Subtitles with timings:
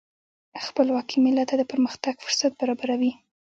[0.67, 3.11] خپلواکي ملت ته د پرمختګ فرصت برابروي.